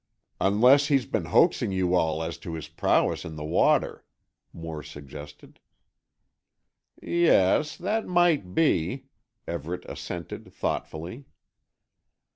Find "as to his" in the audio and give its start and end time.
2.23-2.67